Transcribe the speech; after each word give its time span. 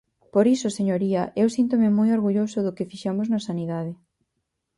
Por 0.33 0.45
iso, 0.55 0.67
señoría, 0.79 1.21
eu 1.41 1.47
síntome 1.57 1.89
moi 1.97 2.09
orgulloso 2.17 2.57
do 2.65 2.75
que 2.77 2.89
fixemos 2.91 3.27
na 3.29 3.39
sanidade. 3.47 3.91